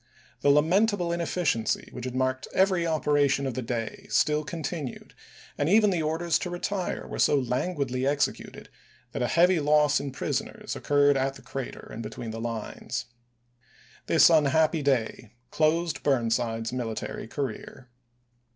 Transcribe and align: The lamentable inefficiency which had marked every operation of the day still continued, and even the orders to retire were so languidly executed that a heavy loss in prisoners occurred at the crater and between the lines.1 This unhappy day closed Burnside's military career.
The 0.39 0.49
lamentable 0.49 1.11
inefficiency 1.11 1.89
which 1.91 2.05
had 2.05 2.15
marked 2.15 2.47
every 2.55 2.87
operation 2.87 3.45
of 3.45 3.53
the 3.53 3.61
day 3.61 4.07
still 4.09 4.43
continued, 4.43 5.13
and 5.59 5.69
even 5.69 5.91
the 5.91 6.01
orders 6.01 6.39
to 6.39 6.49
retire 6.49 7.05
were 7.05 7.19
so 7.19 7.37
languidly 7.37 8.07
executed 8.07 8.69
that 9.11 9.21
a 9.21 9.27
heavy 9.27 9.59
loss 9.59 9.99
in 9.99 10.11
prisoners 10.11 10.75
occurred 10.75 11.17
at 11.17 11.35
the 11.35 11.43
crater 11.43 11.87
and 11.93 12.01
between 12.01 12.31
the 12.31 12.41
lines.1 12.41 13.05
This 14.07 14.27
unhappy 14.31 14.81
day 14.81 15.33
closed 15.51 16.01
Burnside's 16.01 16.73
military 16.73 17.27
career. 17.27 17.91